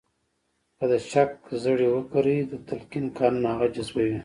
[0.77, 4.17] که د شک زړي وکرئ د تلقین قانون هغه جذبوي